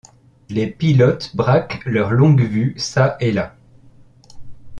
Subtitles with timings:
[0.49, 3.55] Les pilotes braquent leurs longues-vues çà et là.